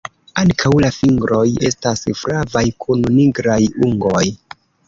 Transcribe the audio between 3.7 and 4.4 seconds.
ungoj.